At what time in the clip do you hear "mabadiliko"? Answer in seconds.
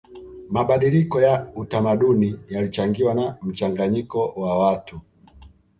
0.49-1.21